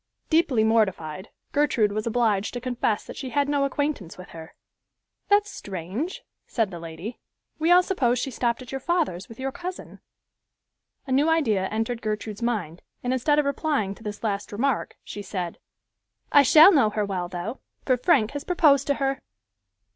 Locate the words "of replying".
13.37-13.93